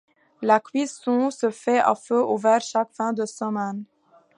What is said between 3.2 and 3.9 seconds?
semaine.